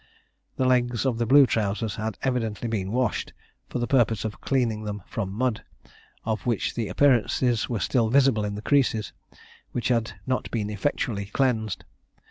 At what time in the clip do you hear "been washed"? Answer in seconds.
2.67-3.33